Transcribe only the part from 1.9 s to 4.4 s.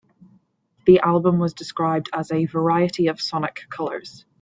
as a "variety of sonic colors".